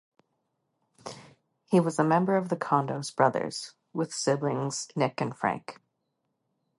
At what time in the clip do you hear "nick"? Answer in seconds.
4.95-5.21